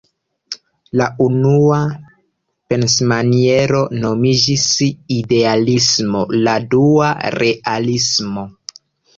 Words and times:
La 1.01 1.07
unua 1.25 1.81
pensmaniero 2.73 3.81
nomiĝis 4.07 4.65
"Idealismo", 5.19 6.25
la 6.49 6.59
dua 6.75 7.13
"Realismo". 7.39 8.49